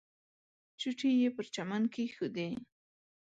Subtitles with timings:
[0.79, 2.49] چوټې یې پر چمن کېښودې.